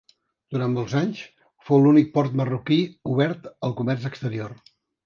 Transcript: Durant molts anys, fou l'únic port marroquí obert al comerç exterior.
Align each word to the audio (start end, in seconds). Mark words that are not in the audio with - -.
Durant 0.55 0.71
molts 0.77 0.95
anys, 0.99 1.21
fou 1.69 1.83
l'únic 1.83 2.11
port 2.17 2.41
marroquí 2.41 2.81
obert 3.15 3.49
al 3.71 3.79
comerç 3.85 4.15
exterior. 4.15 4.61